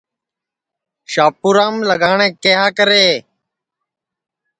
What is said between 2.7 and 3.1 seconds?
کرے